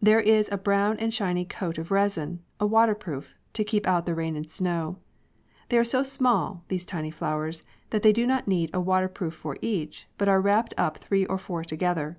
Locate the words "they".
5.68-5.76, 8.02-8.14